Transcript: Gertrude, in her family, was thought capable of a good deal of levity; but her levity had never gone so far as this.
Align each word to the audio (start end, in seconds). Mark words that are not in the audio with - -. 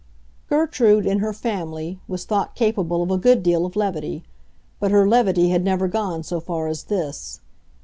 Gertrude, 0.49 1.05
in 1.05 1.19
her 1.19 1.31
family, 1.31 1.99
was 2.07 2.25
thought 2.25 2.55
capable 2.55 3.03
of 3.03 3.11
a 3.11 3.19
good 3.19 3.43
deal 3.43 3.67
of 3.67 3.75
levity; 3.75 4.23
but 4.79 4.89
her 4.89 5.07
levity 5.07 5.49
had 5.49 5.63
never 5.63 5.87
gone 5.87 6.23
so 6.23 6.39
far 6.39 6.65
as 6.65 6.85
this. 6.85 7.39